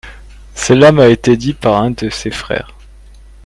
Cela 0.55 0.91
m'a 0.91 1.09
été 1.09 1.37
dit 1.37 1.53
par 1.53 1.75
un 1.75 1.91
de 1.91 2.09
ses 2.09 2.31
frères. 2.31 2.73